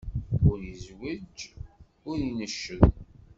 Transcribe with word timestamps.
Ur 0.49 0.59
izewweǧ, 0.71 1.37
ur 2.09 2.17
inecced. 2.27 2.83